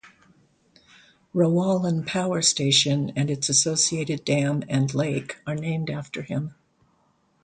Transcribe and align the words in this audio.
Rowallan 1.31 2.07
Power 2.07 2.41
Station 2.41 3.11
and 3.15 3.29
its 3.29 3.49
associated 3.49 4.25
dam 4.25 4.63
and 4.67 4.91
lake 4.95 5.37
are 5.45 5.53
named 5.53 5.91
after 5.91 6.23
him. 6.23 6.55